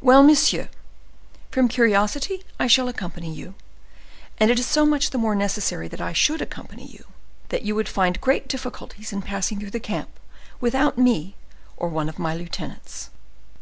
"Well, 0.00 0.22
monsieur, 0.22 0.70
from 1.50 1.68
curiosity 1.68 2.42
I 2.58 2.66
shall 2.66 2.88
accompany 2.88 3.30
you. 3.30 3.54
And 4.38 4.50
it 4.50 4.58
is 4.58 4.64
so 4.66 4.86
much 4.86 5.10
the 5.10 5.18
more 5.18 5.34
necessary 5.34 5.86
that 5.88 6.00
I 6.00 6.14
should 6.14 6.40
accompany 6.40 6.86
you, 6.86 7.04
that 7.50 7.60
you 7.60 7.74
would 7.74 7.86
find 7.86 8.22
great 8.22 8.48
difficulties 8.48 9.12
in 9.12 9.20
passing 9.20 9.60
through 9.60 9.72
the 9.72 9.78
camp 9.78 10.18
without 10.62 10.96
me 10.96 11.36
or 11.76 11.90
one 11.90 12.08
of 12.08 12.18
my 12.18 12.34
lieutenants." 12.34 13.10